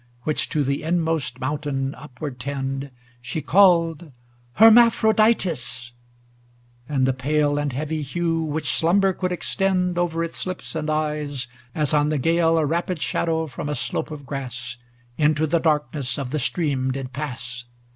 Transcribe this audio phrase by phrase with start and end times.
[0.23, 2.89] Which to the inmost mountain upward tend.
[3.21, 4.11] She called'
[4.59, 5.91] Hermaphroditus!'
[6.89, 11.47] and the pale And heavy hue which slumber could extend Over its lips and eyes,
[11.75, 14.75] as on the gale A rapid shadow from a slope of grass,
[15.19, 17.65] Into the darkness of the stream did pass.